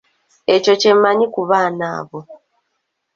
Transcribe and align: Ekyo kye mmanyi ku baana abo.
Ekyo 0.55 0.73
kye 0.81 0.91
mmanyi 0.95 1.25
ku 1.33 1.41
baana 1.49 1.85
abo. 1.99 2.19